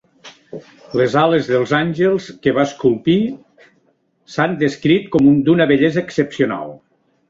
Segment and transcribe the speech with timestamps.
[0.99, 3.19] Les ales dels àngels que va esculpir
[4.37, 6.81] s'han descrit com "d'una bellesa excepcional".